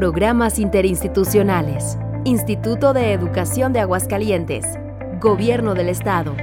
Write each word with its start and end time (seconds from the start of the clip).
Programas 0.00 0.58
interinstitucionales. 0.58 1.98
Instituto 2.24 2.94
de 2.94 3.12
Educación 3.12 3.74
de 3.74 3.80
Aguascalientes. 3.80 4.64
Gobierno 5.20 5.74
del 5.74 5.90
Estado. 5.90 6.34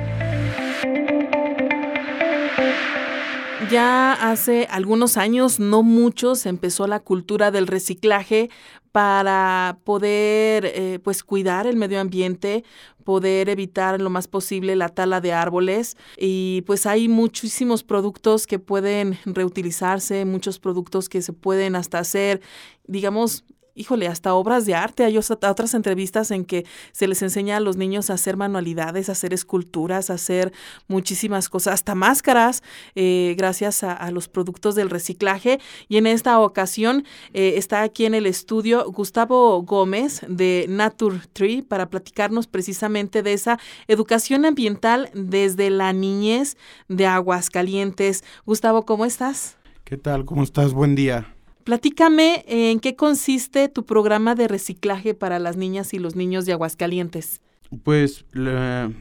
Ya 3.71 4.14
hace 4.14 4.68
algunos 4.70 5.18
años, 5.18 5.59
no 5.59 5.82
muchos, 5.82 6.46
empezó 6.46 6.86
la 6.86 7.00
cultura 7.00 7.50
del 7.50 7.66
reciclaje 7.66 8.52
para 8.91 9.80
poder 9.84 10.66
eh, 10.66 11.00
pues 11.04 11.24
cuidar 11.24 11.68
el 11.68 11.76
medio 11.76 12.00
ambiente, 12.00 12.64
poder 13.04 13.50
evitar 13.50 14.02
lo 14.02 14.10
más 14.10 14.28
posible 14.28 14.76
la 14.76 14.89
tala 14.89 15.21
de 15.21 15.34
árboles 15.34 15.98
y 16.18 16.64
pues 16.66 16.86
hay 16.86 17.08
muchísimos 17.08 17.84
productos 17.84 18.48
que 18.48 18.58
pueden 18.58 19.18
reutilizarse, 19.26 20.26
muchos 20.26 20.60
productos 20.60 21.10
que 21.10 21.21
se 21.21 21.34
pueden 21.34 21.76
hasta 21.76 21.99
hacer, 21.99 22.41
digamos, 22.88 23.44
híjole, 23.77 24.08
hasta 24.08 24.34
obras 24.34 24.66
de 24.66 24.76
arte. 24.76 25.05
Hay 25.05 25.17
otras 25.17 25.73
entrevistas 25.73 26.31
en 26.31 26.44
que 26.44 26.66
se 26.91 27.08
les 27.08 27.22
enseña 27.22 27.58
a 27.58 27.59
los 27.59 27.77
niños 27.77 28.09
a 28.09 28.13
hacer 28.13 28.36
manualidades, 28.36 29.09
a 29.09 29.13
hacer 29.13 29.34
esculturas, 29.34 30.09
a 30.09 30.16
hacer 30.16 30.52
muchísimas 30.88 31.48
cosas, 31.48 31.76
hasta 31.76 31.95
máscaras, 31.95 32.63
eh, 32.95 33.36
gracias 33.38 33.84
a, 33.84 34.12
los 34.12 34.27
productos 34.27 34.76
del 34.76 34.90
reciclaje. 34.90 35.59
Y 35.88 35.98
en 35.98 36.08
esta 36.08 36.40
ocasión 36.40 37.05
eh, 37.34 37.53
está 37.58 37.81
aquí 37.84 38.05
en 38.05 38.16
el 38.16 38.26
estudio 38.26 38.90
Gustavo 38.91 39.62
Gómez 39.62 40.22
de 40.28 40.66
Nature 40.67 41.20
Tree 41.34 41.62
para 41.62 41.89
platicarnos 41.89 42.48
precisamente 42.48 43.22
de 43.22 43.34
esa 43.34 43.59
educación 43.88 44.45
ambiental 44.45 45.09
desde 45.14 45.70
la 45.70 45.94
niñez 45.94 46.58
de 46.88 47.05
Aguascalientes. 47.05 48.23
Gustavo, 48.45 48.86
¿cómo 48.86 49.05
estás? 49.05 49.58
¿Qué 49.84 49.98
tal? 49.98 50.25
¿Cómo 50.25 50.44
estás? 50.44 50.73
Buen 50.73 50.95
día. 50.95 51.37
Platícame 51.67 52.45
en 52.48 52.80
qué 52.80 52.95
consiste 52.95 53.67
tu 53.67 53.86
programa 53.86 54.36
de 54.36 54.47
reciclaje 54.47 55.14
para 55.14 55.38
las 55.38 55.58
niñas 55.58 55.94
y 55.94 56.00
los 56.00 56.16
niños 56.16 56.45
de 56.45 56.53
Aguascalientes. 56.53 57.42
Pues 57.83 58.23
la, 58.31 58.94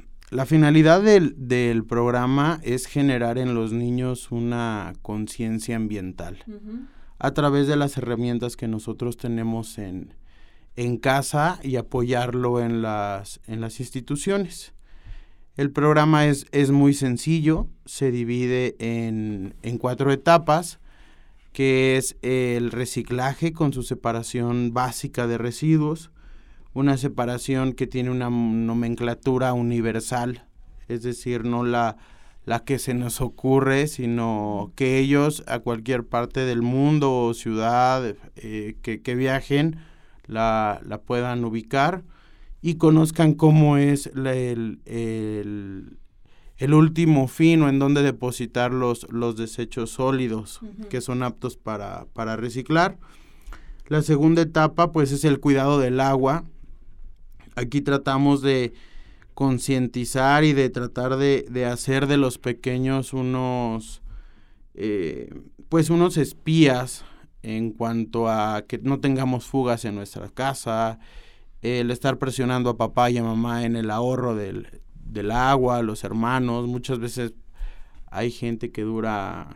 finalidad 0.46 1.00
del, 1.00 1.84
programa 1.84 2.58
es 2.64 2.86
generar 2.86 3.38
en 3.38 3.54
los 3.54 3.72
niños 3.72 4.32
una 4.32 4.94
conciencia 5.02 5.76
ambiental 5.76 6.38
a 7.20 7.30
través 7.34 7.68
de 7.68 7.76
las 7.76 7.96
herramientas 7.98 8.56
que 8.56 8.66
nosotros 8.66 9.16
tenemos 9.16 9.78
en, 9.78 10.14
en 10.74 10.96
casa 10.96 11.60
y 11.62 11.76
apoyarlo 11.76 12.58
en 12.60 12.82
las, 12.82 13.38
en 13.46 13.60
las 13.60 13.78
instituciones. 13.78 14.74
El 15.56 15.70
programa 15.70 16.26
es, 16.26 16.46
es 16.50 16.72
muy 16.72 16.94
sencillo, 16.94 17.68
se 17.84 18.10
divide 18.10 18.74
en, 18.80 19.54
en 19.62 19.78
cuatro 19.78 20.10
etapas 20.10 20.80
que 21.56 21.96
es 21.96 22.16
el 22.20 22.70
reciclaje 22.70 23.54
con 23.54 23.72
su 23.72 23.82
separación 23.82 24.74
básica 24.74 25.26
de 25.26 25.38
residuos, 25.38 26.10
una 26.74 26.98
separación 26.98 27.72
que 27.72 27.86
tiene 27.86 28.10
una 28.10 28.28
nomenclatura 28.28 29.54
universal, 29.54 30.44
es 30.86 31.02
decir, 31.02 31.46
no 31.46 31.64
la, 31.64 31.96
la 32.44 32.62
que 32.62 32.78
se 32.78 32.92
nos 32.92 33.22
ocurre, 33.22 33.86
sino 33.86 34.70
que 34.76 34.98
ellos 34.98 35.44
a 35.46 35.60
cualquier 35.60 36.04
parte 36.04 36.40
del 36.40 36.60
mundo 36.60 37.24
o 37.24 37.32
ciudad 37.32 38.14
eh, 38.36 38.76
que, 38.82 39.14
viajen 39.14 39.78
la, 40.26 40.82
la, 40.84 41.00
puedan 41.00 41.42
ubicar 41.42 42.02
y 42.60 42.74
conozcan 42.74 43.32
cómo 43.32 43.78
es 43.78 44.08
el, 44.08 44.80
el 44.84 45.85
último 46.74 47.28
fin 47.28 47.62
o 47.62 47.68
en 47.68 47.78
donde 47.78 48.02
depositar 48.02 48.72
los, 48.72 49.06
los 49.10 49.36
desechos 49.36 49.90
sólidos 49.90 50.60
que 50.88 51.00
son 51.00 51.22
aptos 51.22 51.56
para, 51.56 52.06
para, 52.14 52.36
reciclar. 52.36 52.98
La 53.88 54.02
segunda 54.02 54.42
etapa 54.42 54.90
pues 54.90 55.12
es 55.12 55.24
el 55.24 55.38
cuidado 55.38 55.78
del 55.78 56.00
agua. 56.00 56.44
Aquí 57.56 57.82
tratamos 57.82 58.42
de 58.42 58.72
concientizar 59.34 60.44
y 60.44 60.54
de 60.54 60.70
tratar 60.70 61.16
de, 61.16 61.46
de, 61.50 61.66
hacer 61.66 62.06
de 62.06 62.16
los 62.16 62.38
pequeños 62.38 63.12
unos 63.12 64.02
eh, 64.74 65.34
pues 65.68 65.90
unos 65.90 66.16
espías 66.16 67.04
en 67.42 67.70
cuanto 67.70 68.28
a 68.28 68.64
que 68.66 68.78
no 68.78 69.00
tengamos 69.00 69.44
fugas 69.44 69.84
en 69.84 69.94
nuestra 69.94 70.28
casa, 70.30 70.98
el 71.62 71.90
estar 71.90 72.18
presionando 72.18 72.70
a 72.70 72.76
papá 72.76 73.10
y 73.10 73.18
a 73.18 73.22
mamá 73.22 73.64
en 73.64 73.76
el 73.76 73.90
ahorro 73.90 74.34
del, 74.34 74.68
del 75.06 75.30
agua, 75.30 75.82
los 75.82 76.04
hermanos, 76.04 76.66
muchas 76.66 76.98
veces 76.98 77.32
hay 78.10 78.30
gente 78.30 78.72
que 78.72 78.82
dura 78.82 79.48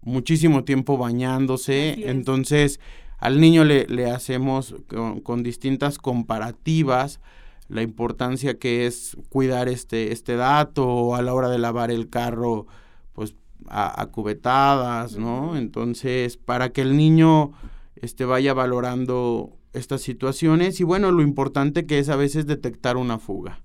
muchísimo 0.00 0.64
tiempo 0.64 0.98
bañándose, 0.98 2.08
entonces 2.08 2.80
al 3.18 3.40
niño 3.40 3.64
le, 3.64 3.86
le 3.86 4.10
hacemos 4.10 4.74
con, 5.22 5.42
distintas 5.42 5.98
comparativas 5.98 7.20
la 7.68 7.82
importancia 7.82 8.58
que 8.58 8.86
es 8.86 9.16
cuidar 9.28 9.68
este, 9.68 10.12
este 10.12 10.36
dato 10.36 10.86
o 10.86 11.14
a 11.14 11.22
la 11.22 11.32
hora 11.32 11.48
de 11.48 11.58
lavar 11.58 11.90
el 11.90 12.10
carro, 12.10 12.66
pues 13.14 13.34
a, 13.68 14.04
cubetadas, 14.06 15.16
¿no? 15.16 15.56
Entonces, 15.56 16.36
para 16.36 16.70
que 16.70 16.82
el 16.82 16.96
niño 16.96 17.52
este, 17.94 18.24
vaya 18.24 18.52
valorando 18.52 19.56
estas 19.72 20.02
situaciones 20.02 20.80
y 20.80 20.84
bueno, 20.84 21.12
lo 21.12 21.22
importante 21.22 21.86
que 21.86 21.98
es 21.98 22.08
a 22.10 22.16
veces 22.16 22.46
detectar 22.46 22.96
una 22.96 23.18
fuga 23.18 23.62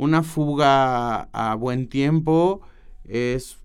una 0.00 0.22
fuga 0.22 1.28
a 1.32 1.54
buen 1.56 1.86
tiempo 1.86 2.62
es 3.04 3.58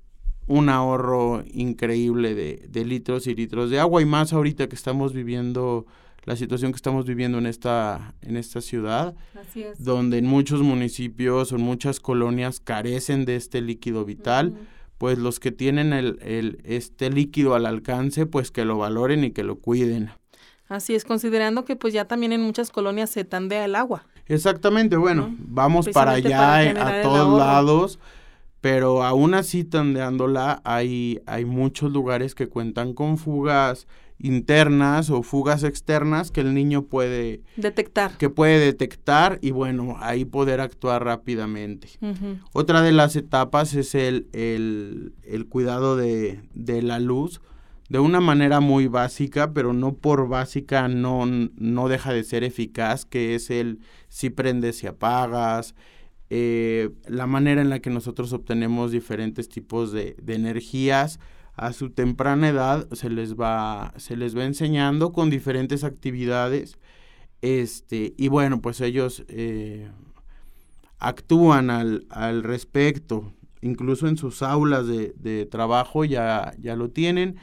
un 0.47 0.68
ahorro 0.68 1.44
increíble 1.53 2.35
de, 2.35 2.85
litros 2.85 3.25
y 3.28 3.34
litros 3.34 3.69
de 3.69 3.79
agua 3.79 4.01
y 4.01 4.06
más 4.06 4.34
ahorita 4.34 4.68
que 4.68 4.75
estamos 4.75 5.13
viviendo 5.13 5.85
la 6.25 6.35
situación 6.35 6.73
que 6.73 6.75
estamos 6.75 7.06
viviendo 7.06 7.38
en 7.38 7.46
esta 7.46 8.16
en 8.22 8.35
esta 8.35 8.59
ciudad 8.59 9.16
donde 9.79 10.18
en 10.18 10.25
muchos 10.25 10.62
municipios 10.62 11.53
o 11.53 11.56
en 11.56 11.62
muchas 11.62 12.01
colonias 12.01 12.59
carecen 12.59 13.23
de 13.23 13.38
este 13.38 13.62
líquido 13.62 14.03
vital 14.03 14.57
pues 14.97 15.17
los 15.17 15.40
que 15.40 15.53
tienen 15.53 15.94
el, 15.94 16.19
el, 16.22 16.59
este 16.66 17.09
líquido 17.12 17.56
al 17.56 17.66
alcance 17.66 18.25
pues 18.25 18.52
que 18.52 18.66
lo 18.66 18.78
valoren 18.78 19.23
y 19.23 19.31
que 19.31 19.44
lo 19.44 19.59
cuiden. 19.59 20.09
Así 20.67 20.96
es 20.96 21.06
considerando 21.06 21.63
que 21.63 21.75
pues 21.75 21.94
ya 21.94 22.06
también 22.06 22.34
en 22.34 22.41
muchas 22.41 22.72
colonias 22.72 23.09
se 23.09 23.23
tandea 23.23 23.66
el 23.66 23.75
agua 23.75 24.06
Exactamente, 24.28 24.97
bueno, 24.97 25.36
vamos 25.40 25.88
para 25.90 26.12
allá 26.12 26.63
eh, 26.63 26.75
a 26.80 27.02
todos 27.03 27.38
lados, 27.38 28.00
pero 28.62 29.03
aún 29.03 29.34
así 29.36 29.63
tandeándola 29.63 30.62
hay, 30.63 31.22
hay 31.28 31.46
muchos 31.46 31.91
lugares 31.91 32.34
que 32.34 32.47
cuentan 32.47 32.94
con 32.94 33.18
fugas 33.18 33.88
internas 34.18 35.09
o 35.09 35.24
fugas 35.24 35.64
externas 35.64 36.31
que 36.31 36.41
el 36.41 36.53
niño 36.53 36.84
puede 36.84 37.41
detectar. 37.58 38.18
Que 38.18 38.30
puede 38.30 38.59
detectar 38.59 39.40
y 39.41 39.52
bueno, 39.52 39.97
ahí 40.00 40.25
poder 40.25 40.62
actuar 40.62 41.03
rápidamente. 41.03 41.90
Otra 42.53 42.81
de 42.81 42.94
las 42.94 43.16
etapas 43.16 43.74
es 43.74 43.94
el, 43.94 44.28
el, 44.34 45.14
el 45.24 45.47
cuidado 45.47 45.97
de, 45.97 46.40
de 46.53 46.81
la 46.81 47.00
luz 47.00 47.41
de 47.90 48.00
una 48.00 48.19
manera 48.19 48.59
muy 48.59 48.88
básica, 48.88 49.53
pero 49.53 49.73
no 49.73 49.94
por 49.94 50.28
básica 50.28 50.88
no, 50.88 51.25
no 51.25 51.88
deja 51.88 52.13
de 52.13 52.23
ser 52.23 52.44
eficaz, 52.44 53.06
que 53.06 53.35
es 53.35 53.50
el 53.50 53.79
si 54.09 54.29
prendes, 54.29 54.78
si 54.78 54.88
apagas, 54.88 55.75
eh, 56.29 56.90
la 57.07 57.28
manera 57.28 57.62
en 57.62 57.69
la 57.69 57.79
que 57.79 57.91
nosotros 57.91 58.34
obtenemos 58.34 58.91
diferentes 58.91 59.47
tipos 59.47 59.91
de, 59.91 60.16
energías 60.28 61.19
a 61.56 61.72
su 61.72 61.91
temprana 61.91 62.50
edad 62.50 62.88
se 62.94 63.09
les 63.09 63.35
va, 63.35 63.94
se 63.97 64.17
les 64.17 64.35
va 64.35 64.44
enseñando 64.44 65.13
con 65.13 65.29
diferentes 65.29 65.84
actividades. 65.84 66.78
Este, 67.41 68.13
y 68.17 68.28
bueno, 68.28 68.59
pues 68.62 68.81
ellos 68.81 69.23
eh, 69.28 69.90
actúan 70.97 71.69
al, 71.69 72.07
al, 72.09 72.44
respecto, 72.44 73.31
incluso 73.62 74.07
en 74.07 74.17
sus 74.17 74.41
aulas 74.41 74.88
de, 74.88 75.13
de 75.17 75.46
trabajo 75.46 76.03
ya, 76.03 76.53
ya 76.59 76.75
lo 76.75 76.90
tienen. 76.90 77.38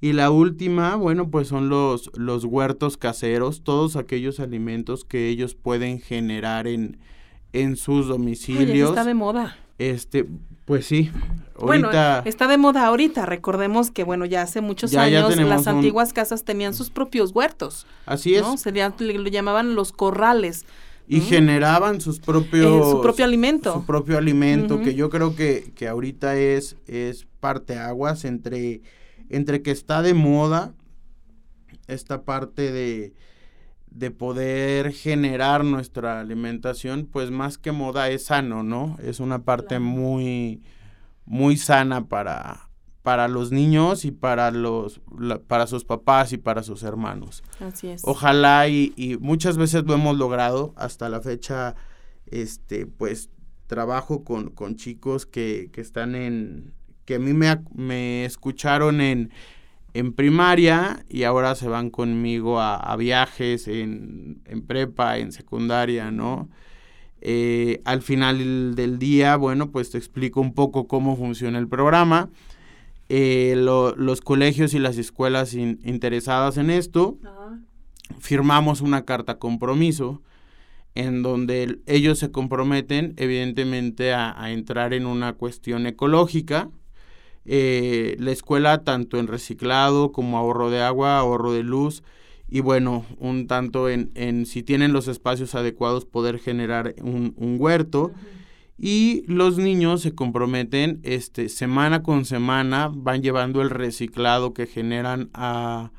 Y 0.00 0.12
la 0.12 0.30
última, 0.30 0.94
bueno, 0.94 1.28
pues 1.28 1.48
son 1.48 1.68
los, 1.68 2.10
los 2.14 2.44
huertos 2.44 2.96
caseros, 2.96 3.62
todos 3.62 3.96
aquellos 3.96 4.38
alimentos 4.38 5.04
que 5.04 5.28
ellos 5.28 5.56
pueden 5.56 6.00
generar 6.00 6.68
en, 6.68 6.98
en 7.52 7.76
sus 7.76 8.06
domicilios. 8.06 8.90
está 8.90 9.04
de 9.04 9.14
moda. 9.14 9.56
Este, 9.78 10.26
pues 10.64 10.86
sí. 10.86 11.10
Bueno, 11.58 11.90
está 12.24 12.46
de 12.46 12.58
moda 12.58 12.86
ahorita. 12.86 13.26
Recordemos 13.26 13.90
que, 13.90 14.04
bueno, 14.04 14.24
ya 14.24 14.42
hace 14.42 14.60
muchos 14.60 14.94
años 14.94 15.36
las 15.36 15.66
antiguas 15.66 16.12
casas 16.12 16.44
tenían 16.44 16.74
sus 16.74 16.90
propios 16.90 17.32
huertos. 17.32 17.86
Así 18.06 18.34
es. 18.34 18.42
¿no? 18.42 18.56
Sería, 18.56 18.94
lo 18.98 19.28
llamaban 19.28 19.74
los 19.74 19.92
corrales. 19.92 20.64
Y 21.08 21.22
generaban 21.22 22.00
sus 22.00 22.20
propios... 22.20 22.66
Eh, 22.66 22.90
su 22.90 23.00
propio 23.00 23.24
alimento. 23.24 23.72
Su 23.72 23.86
propio 23.86 24.18
alimento, 24.18 24.80
que 24.80 24.94
yo 24.94 25.08
creo 25.08 25.34
que, 25.34 25.72
que 25.74 25.88
ahorita 25.88 26.36
es, 26.36 26.76
es 26.86 27.26
parte 27.40 27.78
aguas 27.78 28.26
entre 28.26 28.82
entre 29.28 29.62
que 29.62 29.70
está 29.70 30.02
de 30.02 30.14
moda 30.14 30.74
esta 31.86 32.24
parte 32.24 32.70
de, 32.70 33.14
de 33.90 34.10
poder 34.10 34.92
generar 34.92 35.64
nuestra 35.64 36.20
alimentación, 36.20 37.08
pues 37.10 37.30
más 37.30 37.58
que 37.58 37.72
moda 37.72 38.10
es 38.10 38.26
sano, 38.26 38.62
¿no? 38.62 38.96
Es 39.02 39.20
una 39.20 39.44
parte 39.44 39.78
muy, 39.78 40.62
muy 41.24 41.56
sana 41.56 42.06
para, 42.06 42.68
para 43.02 43.26
los 43.28 43.52
niños 43.52 44.04
y 44.04 44.10
para 44.10 44.50
los 44.50 45.00
para 45.46 45.66
sus 45.66 45.84
papás 45.84 46.32
y 46.32 46.36
para 46.38 46.62
sus 46.62 46.82
hermanos. 46.82 47.42
Así 47.60 47.88
es. 47.88 48.02
Ojalá 48.04 48.68
y, 48.68 48.92
y, 48.96 49.16
muchas 49.16 49.56
veces 49.56 49.84
lo 49.84 49.94
hemos 49.94 50.16
logrado 50.16 50.74
hasta 50.76 51.08
la 51.08 51.20
fecha, 51.20 51.74
este, 52.26 52.86
pues 52.86 53.30
trabajo 53.66 54.24
con, 54.24 54.50
con 54.50 54.76
chicos 54.76 55.26
que, 55.26 55.70
que 55.72 55.80
están 55.80 56.14
en, 56.14 56.74
que 57.08 57.14
a 57.14 57.18
mí 57.18 57.32
me, 57.32 57.58
me 57.74 58.26
escucharon 58.26 59.00
en, 59.00 59.30
en 59.94 60.12
primaria 60.12 61.06
y 61.08 61.22
ahora 61.22 61.54
se 61.54 61.66
van 61.66 61.88
conmigo 61.88 62.60
a, 62.60 62.94
viajes 62.96 63.66
en, 63.66 64.42
en, 64.44 64.60
prepa, 64.60 65.16
en 65.16 65.32
secundaria, 65.32 66.10
¿no? 66.10 66.50
Eh, 67.22 67.80
al 67.86 68.02
final 68.02 68.74
del 68.74 68.98
día, 68.98 69.36
bueno, 69.36 69.70
pues 69.70 69.88
te 69.90 69.96
explico 69.96 70.42
un 70.42 70.52
poco 70.52 70.86
cómo 70.86 71.16
funciona 71.16 71.58
el 71.58 71.66
programa. 71.66 72.28
Eh, 73.08 73.54
los 73.56 74.20
colegios 74.20 74.74
y 74.74 74.78
las 74.78 74.98
escuelas 74.98 75.54
interesadas 75.54 76.58
en 76.58 76.68
esto, 76.68 77.16
firmamos 78.18 78.82
una 78.82 79.06
carta 79.06 79.38
compromiso 79.38 80.20
en 80.94 81.22
donde 81.22 81.78
ellos 81.86 82.18
se 82.18 82.30
comprometen 82.30 83.14
evidentemente 83.16 84.12
a, 84.12 84.50
entrar 84.50 84.92
en 84.92 85.06
una 85.06 85.32
cuestión 85.32 85.86
ecológica. 85.86 86.68
Eh, 87.50 88.14
la 88.18 88.30
escuela 88.30 88.84
tanto 88.84 89.18
en 89.18 89.26
reciclado 89.26 90.12
como 90.12 90.36
ahorro 90.36 90.68
de 90.68 90.82
agua, 90.82 91.18
ahorro 91.18 91.54
de 91.54 91.62
luz, 91.62 92.02
y 92.50 92.60
bueno, 92.60 93.06
un 93.18 93.46
tanto 93.46 93.88
en, 93.88 94.10
en 94.14 94.44
si 94.44 94.62
tienen 94.62 94.92
los 94.92 95.08
espacios 95.08 95.54
adecuados 95.54 96.04
poder 96.04 96.38
generar 96.38 96.94
un, 97.02 97.34
huerto. 97.58 98.12
Y 98.78 99.24
los 99.26 99.56
niños 99.56 100.02
se 100.02 100.14
comprometen 100.14 101.00
este, 101.04 101.48
semana 101.48 102.02
con 102.02 102.26
semana, 102.26 102.90
van 102.92 103.22
llevando 103.22 103.62
el 103.62 103.70
reciclado 103.70 104.52
que 104.52 104.66
generan 104.66 105.30
a, 105.32 105.90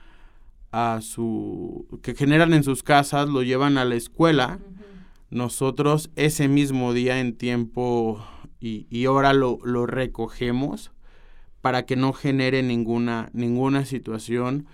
a 0.72 1.00
su 1.02 2.00
que 2.04 2.14
generan 2.14 2.54
en 2.54 2.64
sus 2.64 2.84
casas, 2.84 3.28
lo 3.28 3.42
llevan 3.42 3.78
a 3.80 3.86
la 3.86 3.96
escuela. 3.96 4.60
Nosotros 5.32 6.12
ese 6.16 6.48
mismo 6.48 6.94
día 6.94 7.20
en 7.20 7.36
tiempo 7.36 8.24
y, 8.60 8.88
y 8.90 9.08
hora 9.08 9.34
lo, 9.34 9.60
lo, 9.64 9.86
recogemos 9.86 10.92
para 11.62 11.86
que 11.86 11.96
no 11.96 12.14
genere 12.14 12.64
ninguna, 12.64 13.30
ninguna 13.34 13.86
situación 13.86 14.68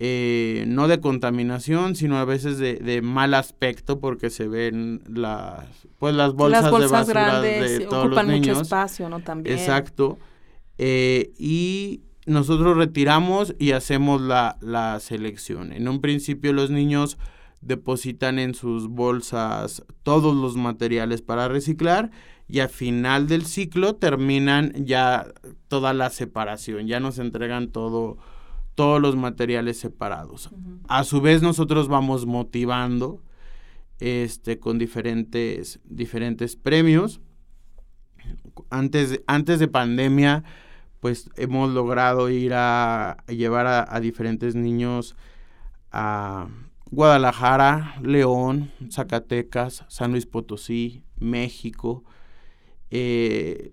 eh, 0.00 0.64
no 0.66 0.88
de 0.88 0.98
contaminación, 0.98 1.94
sino 1.94 2.18
a 2.18 2.24
veces 2.24 2.58
de, 2.58 3.00
mal 3.00 3.32
aspecto 3.32 4.00
porque 4.00 4.28
se 4.28 4.48
ven 4.48 5.02
las 5.08 5.66
pues 5.98 6.16
las 6.16 6.34
bolsas, 6.34 6.64
de 6.64 6.88
basura 6.88 7.40
de 7.40 7.86
todos 7.88 8.10
los 8.10 8.26
niños. 8.26 8.48
mucho 8.48 8.62
espacio, 8.62 9.08
¿no? 9.08 9.20
También. 9.20 9.56
Exacto. 9.56 10.18
Eh, 10.78 11.32
y 11.38 12.02
nosotros 12.26 12.76
retiramos 12.76 13.54
y 13.60 13.70
hacemos 13.70 14.20
la, 14.20 14.56
la 14.60 14.98
selección. 14.98 15.72
En 15.72 15.86
un 15.86 16.00
principio 16.00 16.52
los 16.52 16.70
niños 16.70 17.16
depositan 17.60 18.40
en 18.40 18.54
sus 18.54 18.88
bolsas 18.88 19.84
todos 20.02 20.34
los 20.34 20.56
materiales 20.56 21.22
para 21.22 21.46
reciclar 21.46 22.10
y 22.48 22.60
al 22.60 22.68
final 22.68 23.26
del 23.26 23.46
ciclo 23.46 23.96
terminan 23.96 24.72
ya 24.84 25.26
toda 25.68 25.94
la 25.94 26.10
separación, 26.10 26.86
ya 26.86 27.00
nos 27.00 27.18
entregan 27.18 27.68
todo 27.68 28.18
todos 28.74 29.00
los 29.00 29.16
materiales 29.16 29.78
separados. 29.78 30.50
A 30.88 31.04
su 31.04 31.20
vez 31.20 31.42
nosotros 31.42 31.88
vamos 31.88 32.26
motivando 32.26 33.22
este, 34.00 34.58
con 34.58 34.78
diferentes, 34.78 35.80
diferentes 35.84 36.56
premios. 36.56 37.20
Antes 38.70 39.10
de, 39.10 39.24
antes 39.26 39.58
de 39.60 39.68
pandemia, 39.68 40.44
pues 41.00 41.30
hemos 41.36 41.70
logrado 41.72 42.30
ir 42.30 42.52
a, 42.54 43.18
llevar 43.28 43.66
a, 43.66 44.00
diferentes 44.00 44.54
niños 44.54 45.14
a 45.92 46.48
Guadalajara, 46.90 47.96
León, 48.02 48.72
Zacatecas, 48.90 49.84
San 49.88 50.12
Luis 50.12 50.26
Potosí, 50.26 51.04
México, 51.18 52.04
eh, 52.96 53.72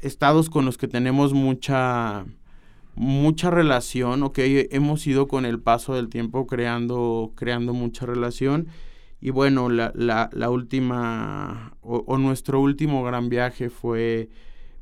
estados 0.00 0.48
con 0.48 0.64
los 0.64 0.78
que 0.78 0.88
tenemos 0.88 1.34
mucha 1.34 2.24
mucha 2.94 3.50
relación, 3.50 4.22
ok, 4.22 4.38
hemos 4.70 5.06
ido 5.06 5.28
con 5.28 5.44
el 5.44 5.60
paso 5.60 5.94
del 5.94 6.08
tiempo 6.08 6.46
creando, 6.46 7.32
creando 7.34 7.74
mucha 7.74 8.06
relación. 8.06 8.68
Y 9.20 9.30
bueno, 9.30 9.68
la, 9.68 9.92
la, 9.94 10.30
la 10.32 10.50
última, 10.50 11.76
o, 11.82 12.18
nuestro 12.18 12.60
último 12.60 13.04
gran 13.04 13.28
viaje 13.28 13.70
fue 13.70 14.30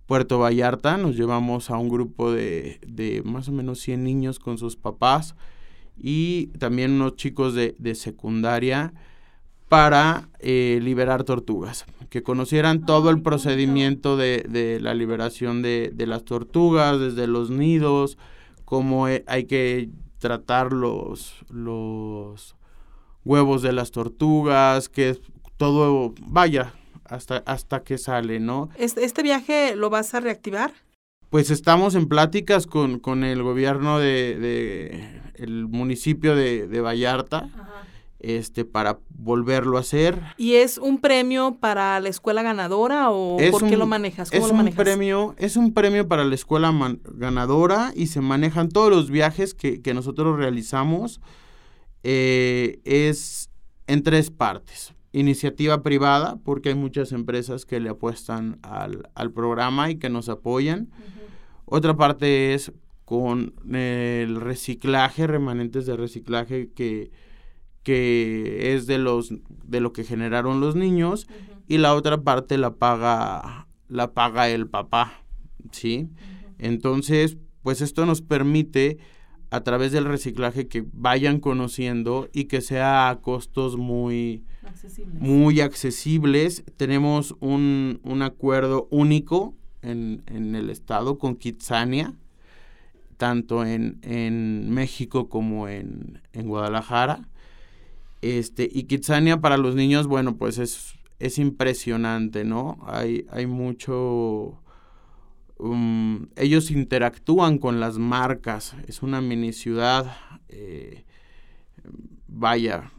Puerto 0.07 0.39
Vallarta. 0.39 0.97
Nos 0.97 1.17
llevamos 1.17 1.71
a 1.71 1.77
un 1.77 1.89
grupo 1.89 2.33
de, 2.33 2.81
de 2.87 3.23
más 3.25 3.49
o 3.49 3.53
menos 3.53 3.81
100 3.81 4.03
niños 4.03 4.39
con 4.39 4.57
sus 4.57 4.77
papás 4.77 5.35
y 5.97 6.47
también 6.59 6.93
unos 6.93 7.17
chicos 7.17 7.55
de, 7.55 7.75
de 7.79 7.95
secundaria 7.95 8.95
para 9.71 10.29
eh, 10.41 10.81
liberar 10.83 11.23
tortugas, 11.23 11.87
que 12.09 12.25
conocieran 12.25 12.85
todo 12.85 13.09
el 13.09 13.23
procedimiento 13.23 14.17
de, 14.17 14.45
de 14.49 14.81
la 14.81 14.95
liberación 14.95 15.63
de, 15.63 15.93
de, 15.95 16.09
las 16.09 16.25
tortugas, 16.25 16.99
desde 16.99 17.29
los 17.29 17.51
nidos, 17.51 18.19
cómo 18.65 19.07
hay 19.07 19.45
que 19.45 19.91
tratar 20.19 20.73
los, 20.73 21.37
los 21.51 22.57
huevos 23.25 23.63
de 23.63 23.73
las 23.73 23.93
tortugas, 23.93 24.89
que 24.89 25.17
todo 25.57 26.15
vaya 26.21 26.75
hasta, 27.05 27.37
hasta 27.47 27.85
que 27.85 27.97
sale, 27.97 28.41
¿no? 28.41 28.71
¿Este, 28.77 29.05
¿Este 29.05 29.23
viaje 29.23 29.77
lo 29.77 29.89
vas 29.89 30.15
a 30.15 30.21
reactivar? 30.21 30.73
Pues 31.29 31.53
estamos 31.53 31.95
en 31.95 32.09
pláticas 32.09 32.67
con, 32.67 32.99
con 32.99 33.23
el 33.23 33.45
gobierno 33.45 34.01
de, 34.01 34.37
de 34.37 35.21
el 35.37 35.69
municipio 35.69 36.35
de, 36.35 36.67
de 36.67 36.81
Vallarta. 36.81 37.49
Ajá 37.55 37.90
este, 38.21 38.65
para 38.65 39.01
volverlo 39.09 39.77
a 39.77 39.81
hacer. 39.81 40.21
¿Y 40.37 40.55
es 40.55 40.79
un 40.79 41.01
premio 41.01 41.57
para 41.61 41.99
la 42.01 42.09
escuela 42.09 42.43
ganadora 42.43 43.11
o 43.11 43.39
por 43.51 43.69
qué 43.69 43.77
lo 43.77 43.87
manejas? 43.87 44.31
¿Cómo 44.31 44.47
es 44.47 44.53
Un 44.53 44.73
premio, 44.73 45.35
es 45.39 45.57
un 45.57 45.73
premio 45.73 46.07
para 46.07 46.25
la 46.25 46.35
escuela 46.35 46.73
ganadora 47.05 47.93
y 47.95 48.07
se 48.07 48.21
manejan 48.21 48.69
todos 48.69 48.91
los 48.91 49.11
viajes 49.11 49.55
que, 49.55 49.81
nosotros 49.95 50.37
realizamos. 50.39 51.21
Eh, 52.03 52.81
es 52.85 53.51
en 53.87 54.03
tres 54.03 54.31
partes. 54.31 54.95
Iniciativa 55.13 55.83
privada, 55.83 56.39
porque 56.45 56.69
hay 56.69 56.77
muchas 56.77 57.11
empresas 57.11 57.67
que 57.67 57.81
le 57.81 57.91
apuestan 57.91 58.61
al, 58.63 59.33
programa 59.33 59.91
y 59.91 59.97
que 59.97 60.09
nos 60.09 60.29
apoyan. 60.29 60.91
Otra 61.65 61.97
parte 61.97 62.55
es 62.55 62.73
con 63.05 63.55
el 63.75 64.41
reciclaje, 64.41 65.27
remanentes 65.27 65.87
de 65.87 65.97
reciclaje 65.97 66.71
que 66.71 67.11
que 67.83 68.75
es 68.75 68.87
de 68.87 68.99
los 68.99 69.33
de 69.65 69.81
lo 69.81 69.93
que 69.93 70.05
generaron 70.05 70.61
los 70.61 70.77
niños 70.77 71.27
y 71.67 71.79
la 71.79 71.95
otra 71.95 72.23
parte 72.23 72.59
la 72.59 72.75
paga 72.75 73.67
la 73.89 74.13
paga 74.13 74.49
el 74.49 74.69
papá, 74.69 75.25
¿sí? 75.73 76.09
Entonces, 76.59 77.39
pues 77.63 77.81
esto 77.81 78.07
nos 78.07 78.23
permite 78.23 78.99
a 79.51 79.63
través 79.63 79.93
del 79.93 80.05
reciclaje 80.05 80.69
que 80.69 80.85
vayan 80.93 81.41
conociendo 81.41 82.29
y 82.33 82.45
que 82.45 82.61
sea 82.61 83.09
a 83.11 83.21
costos 83.21 83.77
muy 83.77 84.45
accesibles. 84.63 85.21
muy 85.21 85.61
accesibles. 85.61 86.65
Tenemos 86.77 87.35
un, 87.41 88.01
un 88.05 88.23
acuerdo 88.23 88.87
único 88.91 89.55
en, 89.83 90.23
en, 90.27 90.55
el 90.55 90.71
estado 90.71 91.19
con 91.19 91.35
Kitsania, 91.35 92.15
tanto 93.17 93.65
en, 93.65 93.99
en 94.03 94.71
México 94.71 95.29
como 95.29 95.69
en, 95.69 96.21
en 96.33 96.47
Guadalajara. 96.47 97.29
Este, 98.23 98.69
y 98.71 98.85
Kitsania 98.85 99.41
para 99.41 99.57
los 99.57 99.75
niños, 99.75 100.07
bueno, 100.07 100.37
pues 100.37 100.59
es, 100.59 100.95
es 101.19 101.39
impresionante, 101.39 102.45
¿no? 102.45 102.79
Hay, 102.87 103.27
hay 103.31 103.47
mucho... 103.47 104.63
Um, 105.57 106.29
ellos 106.37 106.71
interactúan 106.71 107.59
con 107.59 107.81
las 107.81 107.99
marcas, 107.99 108.75
es 108.87 109.03
una 109.03 109.21
mini 109.21 109.53
ciudad, 109.53 110.17
eh, 110.49 111.05
vaya, 112.29 112.93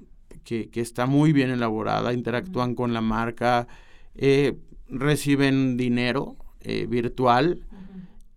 que, 0.43 0.69
que, 0.69 0.81
está 0.81 1.07
muy 1.07 1.33
bien 1.33 1.49
elaborada, 1.49 2.13
interactúan 2.13 2.75
con 2.75 2.93
la 2.93 3.01
marca, 3.01 3.67
eh, 4.13 4.59
reciben 4.87 5.75
dinero 5.75 6.35
eh, 6.59 6.85
virtual 6.87 7.65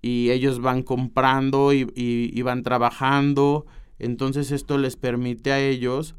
y 0.00 0.30
ellos 0.30 0.60
van 0.60 0.82
comprando 0.82 1.74
y, 1.74 1.80
y, 1.94 2.30
y, 2.32 2.42
van 2.42 2.62
trabajando, 2.62 3.66
entonces 3.98 4.52
esto 4.52 4.78
les 4.78 4.96
permite 4.96 5.52
a 5.52 5.60
ellos 5.60 6.14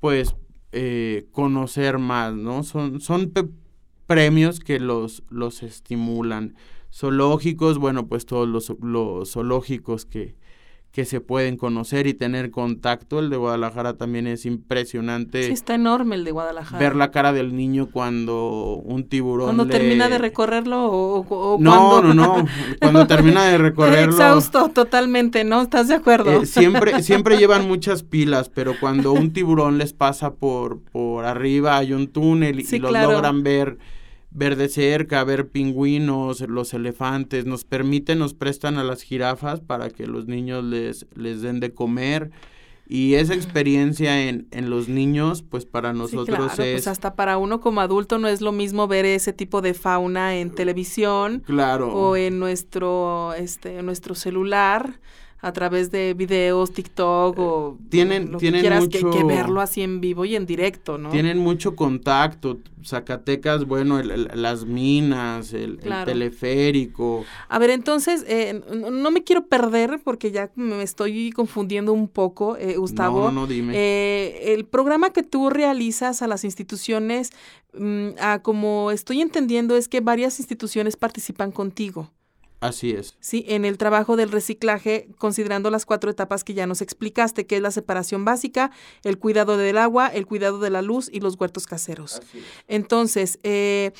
pues 0.00 0.34
eh, 0.72 1.26
conocer 1.32 1.98
más, 1.98 2.34
¿no? 2.34 2.62
Son, 2.62 3.00
son 3.00 3.32
premios 4.06 4.60
que 4.60 4.80
los, 4.80 5.22
los 5.30 5.62
estimulan. 5.62 6.56
Zoológicos, 6.92 7.78
bueno, 7.78 8.06
pues 8.06 8.26
todos 8.26 8.48
los, 8.48 8.72
los 8.80 9.32
zoológicos 9.32 10.06
que, 10.06 10.36
que 10.94 11.04
se 11.04 11.20
pueden 11.20 11.56
conocer 11.56 12.06
y 12.06 12.14
tener 12.14 12.52
contacto. 12.52 13.18
El 13.18 13.28
de 13.28 13.36
Guadalajara 13.36 13.94
también 13.94 14.28
es 14.28 14.46
impresionante. 14.46 15.42
Sí, 15.42 15.52
está 15.52 15.74
enorme 15.74 16.14
el 16.14 16.22
de 16.22 16.30
Guadalajara. 16.30 16.78
Ver 16.78 16.94
la 16.94 17.10
cara 17.10 17.32
del 17.32 17.56
niño 17.56 17.88
cuando 17.90 18.76
un 18.76 19.02
tiburón. 19.08 19.46
Cuando 19.46 19.66
termina 19.66 20.08
de 20.08 20.18
recorrerlo 20.18 20.86
o, 20.86 21.58
no, 21.58 22.00
no, 22.00 22.14
no. 22.14 22.46
Cuando 22.80 23.08
termina 23.08 23.44
de 23.44 23.58
recorrerlo. 23.58 24.12
Exhausto 24.14 24.68
totalmente, 24.68 25.42
¿no? 25.42 25.62
¿Estás 25.62 25.88
de 25.88 25.96
acuerdo? 25.96 26.30
Eh, 26.42 26.46
siempre, 26.46 27.02
siempre 27.02 27.38
llevan 27.38 27.66
muchas 27.66 28.04
pilas, 28.04 28.48
pero 28.48 28.74
cuando 28.78 29.10
un 29.10 29.32
tiburón 29.32 29.78
les 29.78 29.92
pasa 29.92 30.34
por, 30.34 30.78
por 30.78 31.24
arriba, 31.24 31.76
hay 31.76 31.92
un 31.92 32.06
túnel 32.06 32.60
y, 32.60 32.78
lo 32.78 32.92
logran 32.92 33.42
ver 33.42 33.78
ver 34.34 34.56
de 34.56 34.68
cerca, 34.68 35.24
ver 35.24 35.48
pingüinos, 35.48 36.40
los 36.40 36.74
elefantes, 36.74 37.46
nos 37.46 37.64
permiten, 37.64 38.18
nos 38.18 38.34
prestan 38.34 38.76
a 38.76 38.84
las 38.84 39.02
jirafas 39.02 39.60
para 39.60 39.88
que 39.88 40.06
los 40.06 40.26
niños 40.26 40.64
les, 40.64 41.06
les 41.14 41.40
den 41.40 41.60
de 41.60 41.72
comer. 41.72 42.30
Y 42.86 43.14
esa 43.14 43.32
experiencia 43.32 44.28
en, 44.28 44.46
en 44.50 44.68
los 44.68 44.88
niños, 44.88 45.42
pues 45.42 45.64
para 45.64 45.94
nosotros 45.94 46.36
claro, 46.52 46.62
es... 46.62 46.72
Pues 46.72 46.86
hasta 46.86 47.14
para 47.14 47.38
uno 47.38 47.60
como 47.60 47.80
adulto 47.80 48.18
no 48.18 48.28
es 48.28 48.42
lo 48.42 48.52
mismo 48.52 48.86
ver 48.88 49.06
ese 49.06 49.32
tipo 49.32 49.62
de 49.62 49.72
fauna 49.72 50.36
en 50.36 50.50
televisión. 50.50 51.42
Claro. 51.46 51.94
O 51.94 52.14
en 52.16 52.38
nuestro, 52.38 53.32
este, 53.34 53.78
en 53.78 53.86
nuestro 53.86 54.14
celular 54.14 55.00
a 55.44 55.52
través 55.52 55.90
de 55.90 56.14
videos, 56.14 56.72
TikTok 56.72 57.38
o 57.38 57.78
tienen, 57.90 58.32
lo 58.32 58.38
tienen 58.38 58.62
que 58.62 58.68
quieras 58.68 58.84
mucho, 58.84 59.10
que, 59.10 59.24
verlo 59.24 59.60
así 59.60 59.82
en 59.82 60.00
vivo 60.00 60.24
y 60.24 60.36
en 60.36 60.46
directo, 60.46 60.96
¿no? 60.96 61.10
Tienen 61.10 61.36
mucho 61.36 61.76
contacto. 61.76 62.60
Zacatecas, 62.82 63.66
bueno, 63.66 64.02
las 64.02 64.64
minas, 64.64 65.52
el, 65.52 65.80
teleférico. 66.06 67.24
A 67.48 67.58
ver, 67.58 67.70
entonces, 67.70 68.24
eh, 68.26 68.62
no 68.72 69.10
me 69.10 69.22
quiero 69.22 69.46
perder 69.46 70.00
porque 70.02 70.30
ya 70.30 70.50
me 70.54 70.82
estoy 70.82 71.30
confundiendo 71.30 71.92
un 71.92 72.08
poco, 72.08 72.56
eh, 72.56 72.76
Gustavo. 72.76 73.30
No, 73.30 73.32
no, 73.42 73.46
dime. 73.46 73.74
Eh, 73.74 74.54
el 74.54 74.64
programa 74.64 75.10
que 75.10 75.22
tú 75.22 75.50
realizas 75.50 76.22
a 76.22 76.26
las 76.26 76.44
instituciones, 76.44 77.32
mm, 77.78 78.08
como 78.40 78.90
estoy 78.90 79.20
entendiendo, 79.20 79.76
es 79.76 79.88
que 79.88 80.00
varias 80.00 80.38
instituciones 80.38 80.96
participan 80.96 81.52
contigo. 81.52 82.10
Así 82.64 82.92
es. 82.92 83.14
Sí, 83.20 83.44
en 83.48 83.66
el 83.66 83.76
trabajo 83.76 84.16
del 84.16 84.32
reciclaje, 84.32 85.06
considerando 85.18 85.70
las 85.70 85.84
cuatro 85.84 86.10
etapas 86.10 86.44
que 86.44 86.54
ya 86.54 86.66
nos 86.66 86.80
explicaste, 86.80 87.46
que 87.46 87.56
es 87.56 87.62
la 87.62 87.70
separación 87.70 88.24
básica, 88.24 88.70
el 89.02 89.18
cuidado 89.18 89.58
del 89.58 89.76
agua, 89.76 90.08
el 90.08 90.26
cuidado 90.26 90.58
de 90.58 90.70
la 90.70 90.80
luz 90.80 91.10
y 91.12 91.20
los 91.20 91.38
huertos 91.38 91.66
caseros. 91.66 92.22
Entonces, 92.66 93.38
eh, 93.42 93.92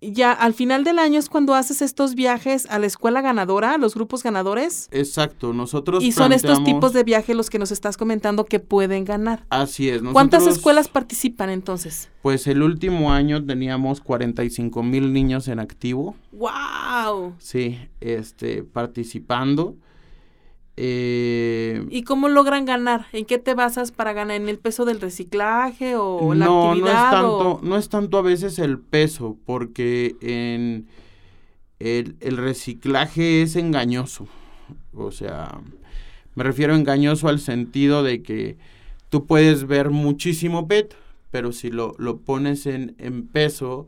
ya 0.00 0.32
al 0.32 0.54
final 0.54 0.84
del 0.84 0.98
año 0.98 1.18
es 1.18 1.28
cuando 1.28 1.54
haces 1.54 1.80
estos 1.82 2.14
viajes 2.14 2.66
a 2.70 2.78
la 2.78 2.86
escuela 2.86 3.22
ganadora, 3.22 3.74
a 3.74 3.78
los 3.78 3.94
grupos 3.94 4.22
ganadores. 4.22 4.88
Exacto, 4.92 5.52
nosotros. 5.52 6.02
Y 6.04 6.12
son 6.12 6.32
estos 6.32 6.62
tipos 6.64 6.92
de 6.92 7.04
viajes 7.04 7.34
los 7.34 7.50
que 7.50 7.58
nos 7.58 7.72
estás 7.72 7.96
comentando 7.96 8.44
que 8.44 8.60
pueden 8.60 9.04
ganar. 9.04 9.44
Así 9.48 9.88
es. 9.88 10.02
¿Cuántas 10.12 10.46
escuelas 10.46 10.88
participan 10.88 11.50
entonces? 11.50 12.10
Pues 12.22 12.46
el 12.46 12.62
último 12.62 13.12
año 13.12 13.44
teníamos 13.44 14.00
45 14.00 14.82
mil 14.82 15.12
niños 15.12 15.48
en 15.48 15.60
activo. 15.60 16.16
¡Wow! 16.32 17.34
Sí, 17.38 17.78
este, 18.00 18.62
participando. 18.62 19.76
Eh, 20.78 21.86
¿Y 21.90 22.02
cómo 22.02 22.28
logran 22.28 22.66
ganar? 22.66 23.06
¿En 23.12 23.24
qué 23.24 23.38
te 23.38 23.54
basas 23.54 23.92
para 23.92 24.12
ganar? 24.12 24.36
¿En 24.36 24.48
el 24.48 24.58
peso 24.58 24.84
del 24.84 25.00
reciclaje 25.00 25.96
o 25.96 26.34
la 26.34 26.44
actividad? 26.46 26.82
No, 26.84 26.86
es 26.86 27.10
tanto, 27.10 27.60
no 27.62 27.76
es 27.76 27.88
tanto 27.88 28.18
a 28.18 28.22
veces 28.22 28.58
el 28.58 28.78
peso, 28.78 29.38
porque 29.46 30.16
en 30.20 30.86
el, 31.78 32.16
el, 32.20 32.36
reciclaje 32.36 33.42
es 33.42 33.56
engañoso. 33.56 34.26
O 34.92 35.10
sea, 35.10 35.60
me 36.34 36.44
refiero 36.44 36.74
a 36.74 36.76
engañoso 36.76 37.28
al 37.28 37.40
sentido 37.40 38.02
de 38.02 38.22
que 38.22 38.58
tú 39.08 39.24
puedes 39.26 39.66
ver 39.66 39.90
muchísimo 39.90 40.68
PET, 40.68 40.94
pero 41.30 41.52
si 41.52 41.70
lo, 41.70 41.94
lo 41.98 42.18
pones 42.18 42.66
en, 42.66 42.94
en 42.98 43.26
peso, 43.26 43.86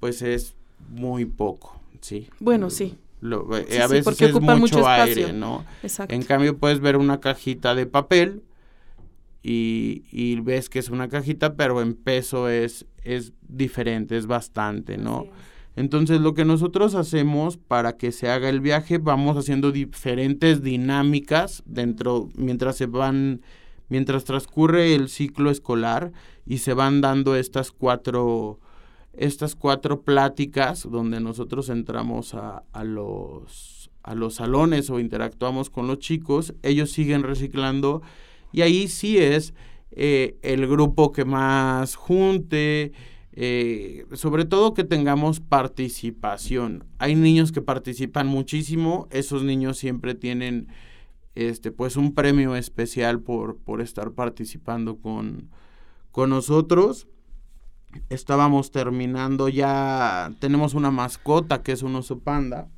pues 0.00 0.20
es 0.20 0.54
muy 0.90 1.24
poco, 1.24 1.80
¿sí? 2.00 2.28
Bueno, 2.40 2.68
sí. 2.68 2.98
Eh, 3.24 3.80
a 3.80 3.86
veces 3.86 4.20
es 4.20 4.40
mucho, 4.40 4.86
aire, 4.86 5.32
¿no? 5.32 5.64
En 6.08 6.22
cambio 6.22 6.58
puedes 6.58 6.80
ver 6.80 6.96
una 6.96 7.20
cajita 7.20 7.74
de 7.74 7.86
papel 7.86 8.42
y, 9.42 10.40
ves 10.40 10.68
que 10.68 10.78
es 10.78 10.90
una 10.90 11.08
cajita, 11.08 11.54
pero 11.54 11.80
en 11.80 11.94
peso 11.94 12.48
es, 12.50 12.86
es 13.02 13.32
diferente, 13.48 14.16
es 14.16 14.26
bastante, 14.26 14.98
¿no? 14.98 15.26
Entonces 15.74 16.20
lo 16.20 16.34
que 16.34 16.44
nosotros 16.44 16.94
hacemos 16.94 17.56
para 17.56 17.96
que 17.96 18.12
se 18.12 18.28
haga 18.28 18.48
el 18.48 18.60
viaje, 18.60 18.98
vamos 18.98 19.36
haciendo 19.36 19.72
diferentes 19.72 20.62
dinámicas 20.62 21.62
dentro, 21.66 22.28
mientras 22.36 22.76
se 22.76 22.86
van, 22.86 23.40
mientras 23.88 24.24
transcurre 24.24 24.94
el 24.94 25.08
ciclo 25.08 25.50
escolar 25.50 26.12
y 26.46 26.58
se 26.58 26.74
van 26.74 27.00
dando 27.00 27.36
estas 27.36 27.72
cuatro 27.72 28.60
estas 29.18 29.54
cuatro 29.54 30.02
pláticas 30.02 30.88
donde 30.90 31.20
nosotros 31.20 31.68
entramos 31.68 32.34
a, 32.34 32.64
a, 32.72 32.84
los, 32.84 33.90
a 34.02 34.14
los 34.14 34.34
salones 34.36 34.90
o 34.90 35.00
interactuamos 35.00 35.70
con 35.70 35.86
los 35.86 35.98
chicos, 35.98 36.54
ellos 36.62 36.90
siguen 36.90 37.22
reciclando 37.22 38.02
y 38.52 38.62
ahí 38.62 38.88
sí 38.88 39.18
es 39.18 39.54
eh, 39.90 40.36
el 40.42 40.66
grupo 40.66 41.12
que 41.12 41.24
más 41.24 41.94
junte, 41.94 42.92
eh, 43.32 44.06
sobre 44.12 44.44
todo 44.44 44.74
que 44.74 44.84
tengamos 44.84 45.40
participación. 45.40 46.84
Hay 46.98 47.14
niños 47.14 47.52
que 47.52 47.62
participan 47.62 48.26
muchísimo, 48.26 49.08
esos 49.10 49.42
niños 49.42 49.78
siempre 49.78 50.14
tienen 50.14 50.68
este 51.34 51.72
pues 51.72 51.96
un 51.96 52.14
premio 52.14 52.54
especial 52.54 53.20
por, 53.20 53.56
por 53.56 53.80
estar 53.80 54.12
participando 54.12 54.96
con, 54.96 55.48
con 56.12 56.30
nosotros 56.30 57.08
estábamos 58.08 58.70
terminando 58.70 59.48
ya, 59.48 60.32
tenemos 60.40 60.74
una 60.74 60.90
mascota 60.90 61.62
que 61.62 61.72
es 61.72 61.82
un 61.82 61.96
oso 61.96 62.18
panda. 62.18 62.68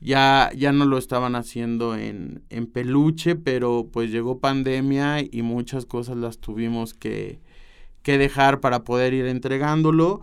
Ya, 0.00 0.50
ya 0.56 0.72
no 0.72 0.86
lo 0.86 0.96
estaban 0.98 1.34
haciendo 1.34 1.96
en, 1.96 2.42
en 2.48 2.66
peluche, 2.66 3.36
pero 3.36 3.88
pues 3.92 4.10
llegó 4.10 4.38
pandemia 4.38 5.20
y 5.20 5.42
muchas 5.42 5.84
cosas 5.86 6.16
las 6.16 6.38
tuvimos 6.38 6.94
que, 6.94 7.40
que 8.02 8.16
dejar 8.18 8.60
para 8.60 8.84
poder 8.84 9.12
ir 9.14 9.26
entregándolo. 9.26 10.22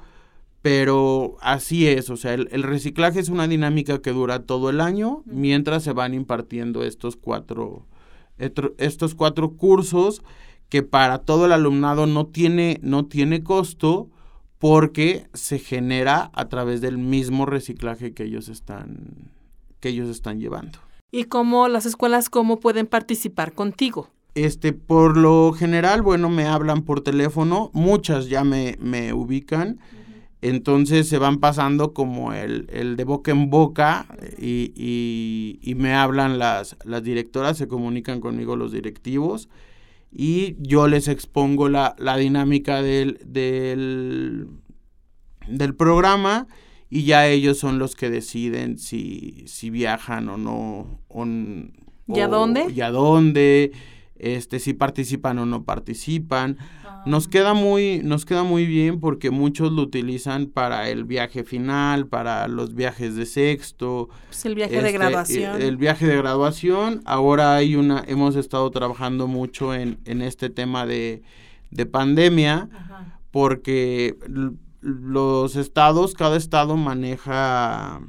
Pero 0.62 1.38
así 1.42 1.88
es, 1.88 2.12
o 2.12 2.18
sea, 2.18 2.36
el, 2.36 2.48
el, 2.52 2.62
reciclaje 2.62 3.20
es 3.20 3.30
una 3.30 3.48
dinámica 3.48 4.00
que 4.00 4.12
dura 4.12 4.44
todo 4.44 4.70
el 4.70 4.80
año 4.80 5.24
mientras 5.26 5.84
se 5.84 5.92
van 5.92 6.14
impartiendo 6.14 6.84
estos 6.84 7.16
cuatro, 7.16 7.88
estos 8.78 9.16
cuatro 9.16 9.54
cursos 9.58 10.22
que 10.72 10.84
para 10.84 11.20
todo 11.20 11.48
el 11.48 11.52
alumnado 11.52 12.08
no 12.08 12.28
tiene, 12.28 12.80
no 12.82 13.06
tiene 13.06 13.44
costo 13.44 14.10
porque 14.58 15.28
se 15.34 15.60
genera 15.60 16.32
a 16.34 16.48
través 16.48 16.80
del 16.80 16.98
mismo 16.98 17.46
reciclaje 17.46 18.14
que 18.14 18.24
ellos 18.24 18.48
están, 18.48 19.34
que 19.82 19.90
ellos 19.90 20.08
están 20.08 20.40
llevando. 20.40 20.80
¿Y 21.12 21.26
cómo 21.26 21.68
las 21.68 21.86
escuelas 21.86 22.30
cómo 22.30 22.62
pueden 22.62 22.88
participar 22.88 23.52
contigo? 23.52 24.08
Este, 24.34 24.72
por 24.72 25.18
lo 25.18 25.52
general, 25.52 26.04
bueno, 26.04 26.30
me 26.30 26.46
hablan 26.46 26.84
por 26.84 27.02
teléfono, 27.02 27.70
muchas 27.74 28.30
ya 28.30 28.46
me, 28.46 28.78
me 28.80 29.12
ubican, 29.12 29.78
entonces 30.42 31.10
se 31.10 31.18
van 31.18 31.40
pasando 31.40 31.94
como 31.94 32.32
el, 32.32 32.70
el 32.72 32.96
de 32.96 33.04
boca 33.04 33.32
en 33.32 33.50
boca 33.50 34.06
y, 34.38 34.72
y, 34.74 35.60
y, 35.62 35.76
me 35.76 35.94
hablan 35.94 36.40
las, 36.40 36.78
las 36.86 37.04
directoras, 37.04 37.58
se 37.58 37.68
comunican 37.68 38.22
conmigo 38.22 38.56
los 38.56 38.72
directivos 38.72 39.50
y 40.12 40.58
yo 40.60 40.88
les 40.88 41.08
expongo 41.08 41.70
la, 41.70 41.96
la 41.98 42.18
dinámica 42.18 42.82
del, 42.82 43.20
del, 43.26 44.48
del, 45.48 45.76
programa 45.76 46.48
y 46.90 47.04
ya 47.06 47.28
ellos 47.28 47.58
son 47.58 47.80
los 47.80 47.96
que 47.96 48.10
deciden 48.10 48.78
si, 48.78 49.46
si 49.48 49.70
viajan 49.70 50.28
o 50.28 50.38
no. 50.38 51.00
O, 51.08 51.26
¿Y 52.08 52.20
a 52.20 52.28
dónde? 52.28 52.66
Y 52.76 52.82
a 52.82 52.92
dónde, 52.92 53.72
este, 54.22 54.60
si 54.60 54.74
participan 54.74 55.40
o 55.40 55.46
no 55.46 55.64
participan. 55.64 56.58
Nos 57.06 57.28
queda 57.28 57.56
muy, 57.56 58.02
nos 58.04 58.26
queda 58.26 58.44
muy 58.44 58.68
bien 58.68 59.00
porque 59.00 59.32
muchos 59.32 59.72
lo 59.72 59.82
utilizan 59.82 60.46
para 60.46 60.90
el 60.90 61.04
viaje 61.04 61.44
final, 61.44 62.06
para 62.08 62.48
los 62.48 62.76
viajes 62.76 63.16
de 63.16 63.26
sexto. 63.26 64.10
Pues 64.28 64.46
el 64.46 64.54
viaje 64.54 64.74
de 64.74 64.80
este, 64.80 64.92
graduación. 64.92 65.62
El, 65.62 65.78
viaje 65.78 66.06
de 66.06 66.18
graduación. 66.18 67.02
Ahora 67.06 67.56
hay 67.56 67.76
una, 67.76 68.04
hemos 68.08 68.36
estado 68.36 68.70
trabajando 68.70 69.28
mucho 69.28 69.74
en, 69.74 69.98
en 70.06 70.22
este 70.22 70.52
tema 70.52 70.86
de, 70.86 71.24
de 71.72 71.86
pandemia, 71.88 72.70
porque 73.32 74.16
los 74.82 75.56
estados, 75.56 76.14
cada 76.14 76.38
estado 76.38 76.78
maneja 76.78 78.02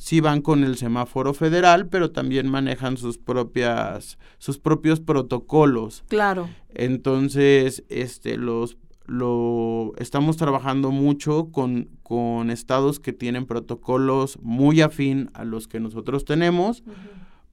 sí 0.00 0.20
van 0.20 0.40
con 0.40 0.64
el 0.64 0.76
semáforo 0.76 1.34
federal, 1.34 1.86
pero 1.88 2.10
también 2.10 2.48
manejan 2.48 2.96
sus 2.96 3.18
propias 3.18 4.18
sus 4.38 4.58
propios 4.58 4.98
protocolos. 4.98 6.04
Claro. 6.08 6.48
Entonces, 6.74 7.84
este 7.88 8.36
los 8.36 8.78
lo 9.06 9.92
estamos 9.98 10.36
trabajando 10.36 10.92
mucho 10.92 11.50
con, 11.50 11.88
con 12.04 12.48
estados 12.50 13.00
que 13.00 13.12
tienen 13.12 13.44
protocolos 13.44 14.38
muy 14.40 14.80
afín 14.80 15.30
a 15.34 15.44
los 15.44 15.66
que 15.66 15.80
nosotros 15.80 16.24
tenemos 16.24 16.84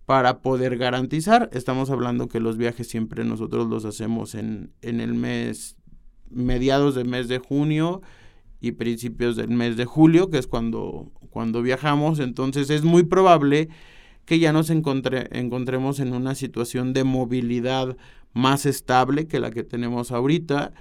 para 0.05 0.41
poder 0.41 0.77
garantizar. 0.77 1.49
Estamos 1.53 1.89
hablando 1.89 2.27
que 2.27 2.39
los 2.39 2.57
viajes 2.57 2.87
siempre 2.87 3.25
nosotros 3.25 3.67
los 3.67 3.85
hacemos 3.85 4.35
en, 4.35 4.71
en 4.83 5.01
el 5.01 5.15
mes, 5.15 5.75
mediados 6.29 6.93
del 6.93 7.07
mes 7.07 7.27
de 7.27 7.39
junio 7.39 8.01
y 8.59 8.73
principios 8.73 9.35
del 9.35 9.49
mes 9.49 9.77
de 9.77 9.85
julio, 9.85 10.29
que 10.29 10.37
es 10.37 10.47
cuando, 10.47 11.11
cuando 11.29 11.61
viajamos. 11.61 12.19
Entonces 12.19 12.69
es 12.69 12.83
muy 12.83 13.03
probable 13.03 13.69
que 14.25 14.39
ya 14.39 14.51
nos 14.51 14.69
encontremos 14.69 15.99
en 15.99 16.13
una 16.13 16.35
situación 16.35 16.93
de 16.93 17.03
movilidad 17.03 17.95
más 18.33 18.65
estable 18.65 19.27
que 19.27 19.39
la 19.39 19.51
que 19.51 19.63
tenemos 19.63 20.11
ahorita 20.11 20.73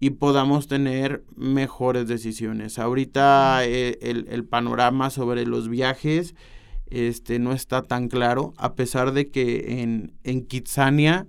y 0.00 0.10
podamos 0.10 0.66
tener 0.66 1.24
mejores 1.36 2.08
decisiones. 2.08 2.78
Ahorita 2.78 3.64
eh, 3.64 3.98
el, 4.02 4.44
panorama 4.44 5.10
sobre 5.10 5.46
los 5.46 5.68
viajes 5.68 6.34
este, 6.90 7.38
no 7.38 7.52
está 7.52 7.82
tan 7.82 8.08
claro, 8.08 8.54
a 8.56 8.74
pesar 8.74 9.12
de 9.12 9.30
que 9.30 9.80
en, 9.80 10.12
en 10.24 10.46
Kitsania 10.46 11.26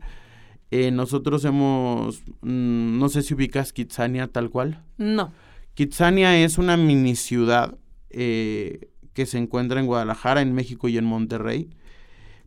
eh, 0.72 0.90
nosotros 0.92 1.44
hemos, 1.44 2.24
mm, 2.42 2.98
no 2.98 3.10
sé 3.10 3.24
si 3.24 3.34
ubicas 3.34 3.74
Kitsania 3.74 4.28
tal 4.28 4.50
cual. 4.50 4.84
No. 4.98 5.34
Kitsania 5.82 6.38
es 6.38 6.60
una 6.60 6.78
mini 6.78 7.16
ciudad 7.16 7.76
eh, 8.12 8.92
que 9.16 9.26
se 9.26 9.40
encuentra 9.40 9.80
en 9.80 9.88
Guadalajara, 9.88 10.42
en 10.42 10.54
México 10.54 10.88
y 10.90 11.00
en 11.00 11.06
Monterrey. 11.06 11.72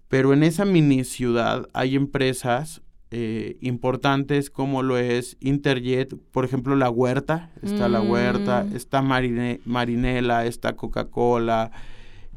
Pero 0.06 0.32
en 0.32 0.44
esa 0.44 0.64
mini 0.64 1.02
ciudad 1.02 1.68
hay 1.72 1.96
empresas 1.96 2.80
eh, 3.10 3.56
importantes 3.60 4.50
como 4.50 4.84
lo 4.84 4.98
es 4.98 5.36
Interjet, 5.40 6.14
por 6.30 6.44
ejemplo 6.44 6.76
La 6.76 6.90
Huerta, 6.90 7.50
está 7.60 7.88
La 7.88 8.00
Huerta, 8.02 8.62
mm. 8.62 8.76
está 8.76 9.02
Marinela, 9.02 10.46
está 10.46 10.76
Coca-Cola, 10.76 11.72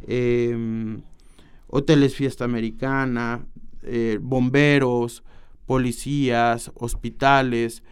em, 0.08 1.04
Hoteles 1.68 2.16
Fiesta 2.16 2.44
Americana, 2.44 3.46
eh, 3.84 4.18
bomberos, 4.20 5.24
policías, 5.68 6.72
hospitales, 6.74 7.84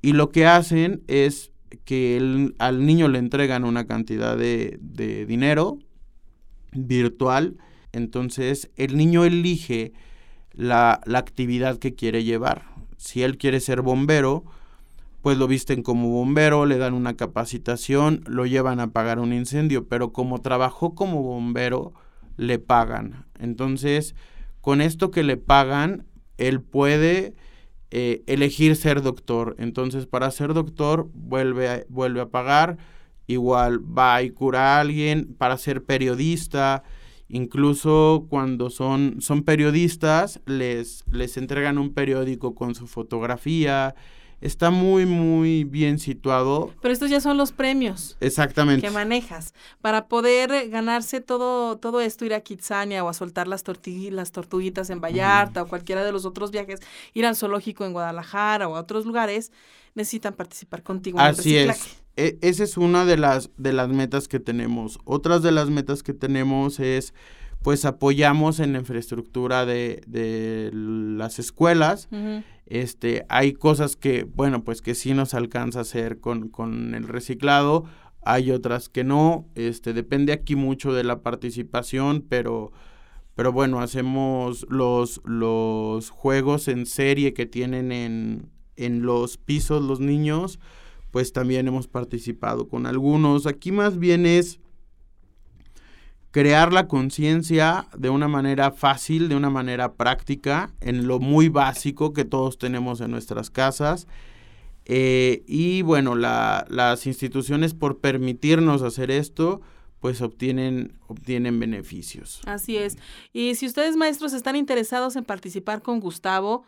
y 0.00 0.14
lo 0.14 0.30
que 0.30 0.46
hacen 0.46 1.02
es 1.08 1.50
que 1.76 2.52
al 2.58 2.86
niño 2.86 3.08
le 3.08 3.18
entregan 3.18 3.64
una 3.64 3.86
cantidad 3.86 4.36
de, 4.36 4.78
de 4.80 5.26
dinero 5.26 5.78
virtual, 6.72 7.56
entonces 7.92 8.70
el 8.76 8.96
niño 8.96 9.24
elige 9.24 9.92
la, 10.52 11.00
actividad 11.14 11.78
que 11.78 11.94
quiere 11.94 12.24
llevar. 12.24 12.62
Si 12.96 13.22
él 13.22 13.38
quiere 13.38 13.60
ser 13.60 13.82
bombero, 13.82 14.44
pues 15.22 15.38
lo 15.38 15.46
visten 15.46 15.82
como 15.82 16.08
bombero, 16.10 16.66
le 16.66 16.78
dan 16.78 16.94
una 16.94 17.16
capacitación, 17.16 18.22
lo 18.26 18.46
llevan 18.46 18.80
a 18.80 18.92
pagar 18.92 19.18
un 19.18 19.32
incendio, 19.32 19.88
pero 19.88 20.12
como 20.12 20.40
trabajó 20.40 20.94
como 20.94 21.22
bombero, 21.22 21.92
le 22.36 22.58
pagan. 22.58 23.26
Entonces, 23.38 24.14
con 24.60 24.80
esto 24.80 25.10
que 25.10 25.22
le 25.22 25.36
pagan, 25.36 26.06
él 26.36 26.60
puede 26.60 27.34
eh, 27.94 28.22
elegir 28.26 28.76
ser 28.76 29.02
doctor. 29.02 29.54
Entonces, 29.58 30.06
para 30.06 30.30
ser 30.30 30.52
doctor, 30.52 31.08
vuelve 31.14 31.68
a, 31.68 31.84
vuelve 31.88 32.20
a 32.20 32.28
pagar. 32.28 32.76
Igual 33.26 33.78
va 33.80 34.22
y 34.22 34.30
cura 34.30 34.76
a 34.76 34.80
alguien. 34.80 35.34
Para 35.38 35.56
ser 35.56 35.84
periodista, 35.84 36.82
Incluso 37.28 38.26
cuando 38.28 38.70
son, 38.70 39.16
son 39.20 39.42
periodistas, 39.44 40.40
les, 40.46 41.04
les 41.10 41.36
entregan 41.36 41.78
un 41.78 41.94
periódico 41.94 42.54
con 42.54 42.74
su 42.74 42.86
fotografía. 42.86 43.94
Está 44.44 44.70
muy, 44.70 45.06
muy 45.06 45.64
bien 45.64 45.98
situado. 45.98 46.70
Pero 46.82 46.92
estos 46.92 47.08
ya 47.08 47.22
son 47.22 47.38
los 47.38 47.50
premios. 47.50 48.18
Exactamente. 48.20 48.86
Que 48.86 48.92
manejas. 48.92 49.54
Para 49.80 50.06
poder 50.06 50.68
ganarse 50.68 51.22
todo, 51.22 51.78
todo 51.78 52.02
esto, 52.02 52.26
ir 52.26 52.34
a 52.34 52.40
Kitsania 52.42 53.02
o 53.02 53.08
a 53.08 53.14
soltar 53.14 53.48
las, 53.48 53.64
las 54.10 54.32
tortuguitas 54.32 54.90
en 54.90 55.00
Vallarta 55.00 55.62
o 55.62 55.66
cualquiera 55.66 56.04
de 56.04 56.12
los 56.12 56.26
otros 56.26 56.50
viajes, 56.50 56.80
ir 57.14 57.24
al 57.24 57.36
zoológico 57.36 57.86
en 57.86 57.94
Guadalajara 57.94 58.68
o 58.68 58.76
a 58.76 58.80
otros 58.80 59.06
lugares, 59.06 59.50
necesitan 59.94 60.34
participar 60.34 60.82
contigo 60.82 61.18
en 61.20 61.24
Así 61.24 61.56
es. 61.56 61.96
E, 62.16 62.36
esa 62.42 62.64
es 62.64 62.76
una 62.76 63.06
de 63.06 63.16
las, 63.16 63.48
de 63.56 63.72
las 63.72 63.88
metas 63.88 64.28
que 64.28 64.40
tenemos. 64.40 64.98
Otras 65.06 65.42
de 65.42 65.52
las 65.52 65.70
metas 65.70 66.02
que 66.02 66.12
tenemos 66.12 66.80
es, 66.80 67.14
pues 67.64 67.86
apoyamos 67.86 68.60
en 68.60 68.74
la 68.74 68.80
infraestructura 68.80 69.64
de, 69.64 70.02
de 70.06 70.70
las 70.74 71.38
escuelas. 71.38 72.10
Este, 72.66 73.24
hay 73.30 73.54
cosas 73.54 73.96
que, 73.96 74.24
bueno, 74.24 74.64
pues 74.64 74.82
que 74.82 74.94
sí 74.94 75.14
nos 75.14 75.32
alcanza 75.32 75.78
a 75.78 75.82
hacer 75.82 76.20
con, 76.20 76.50
con 76.50 76.94
el 76.94 77.08
reciclado. 77.08 77.86
Hay 78.22 78.50
otras 78.50 78.90
que 78.90 79.02
no. 79.02 79.46
Este, 79.54 79.94
depende 79.94 80.34
aquí 80.34 80.56
mucho 80.56 80.92
de 80.92 81.04
la 81.04 81.22
participación, 81.22 82.22
pero 82.28 82.70
pero 83.34 83.50
bueno, 83.50 83.80
hacemos 83.80 84.66
los, 84.68 85.22
los 85.24 86.10
juegos 86.10 86.68
en 86.68 86.84
serie 86.84 87.32
que 87.32 87.46
tienen 87.46 87.92
en, 87.92 88.50
en 88.76 89.02
los 89.02 89.38
pisos 89.38 89.82
los 89.82 90.00
niños, 90.00 90.60
pues 91.10 91.32
también 91.32 91.66
hemos 91.66 91.88
participado 91.88 92.68
con 92.68 92.84
algunos. 92.86 93.46
Aquí 93.46 93.72
más 93.72 93.98
bien 93.98 94.26
es 94.26 94.60
crear 96.34 96.72
la 96.72 96.88
conciencia 96.88 97.86
de 97.96 98.10
una 98.10 98.26
manera 98.26 98.72
fácil, 98.72 99.28
de 99.28 99.36
una 99.36 99.50
manera 99.50 99.92
práctica, 99.92 100.72
en 100.80 101.06
lo 101.06 101.20
muy 101.20 101.48
básico 101.48 102.12
que 102.12 102.24
todos 102.24 102.58
tenemos 102.58 103.00
en 103.00 103.12
nuestras 103.12 103.50
casas. 103.50 104.08
Eh, 104.84 105.44
y 105.46 105.82
bueno, 105.82 106.16
las 106.16 107.06
instituciones 107.06 107.72
por 107.72 108.00
permitirnos 108.00 108.82
hacer 108.82 109.12
esto, 109.12 109.60
pues 110.00 110.22
obtienen, 110.22 110.98
obtienen 111.06 111.60
beneficios. 111.60 112.40
Así 112.46 112.78
es. 112.78 112.98
Y 113.32 113.54
si 113.54 113.66
ustedes 113.66 113.94
maestros 113.94 114.32
están 114.32 114.56
interesados 114.56 115.14
en 115.14 115.24
participar 115.24 115.82
con 115.82 116.00
Gustavo, 116.00 116.64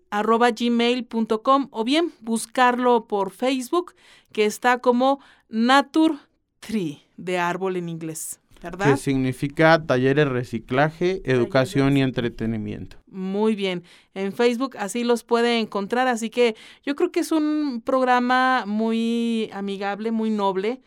o 1.71 1.83
bien 1.83 2.13
buscarlo 2.21 3.05
por 3.07 3.31
Facebook, 3.31 3.93
que 4.31 4.45
está 4.45 4.79
como 4.79 5.19
Nature 5.49 6.15
Tree, 6.59 7.01
de 7.17 7.37
árbol 7.37 7.75
en 7.75 7.89
inglés. 7.89 8.39
¿verdad? 8.61 8.91
Que 8.91 8.97
significa 8.97 9.83
talleres 9.83 10.27
reciclaje, 10.27 11.21
educación 11.25 11.97
y 11.97 12.03
entretenimiento. 12.03 12.97
Muy 13.07 13.55
bien. 13.55 13.83
En 14.13 14.33
Facebook 14.33 14.77
así 14.77 15.03
los 15.03 15.23
puede 15.23 15.59
encontrar, 15.59 16.07
así 16.07 16.29
que 16.29 16.55
yo 16.85 16.95
creo 16.95 17.11
que 17.11 17.21
es 17.21 17.31
un 17.31 17.81
programa 17.83 18.65
muy 18.67 19.49
amigable, 19.51 20.11
muy 20.11 20.29
noble 20.29 20.81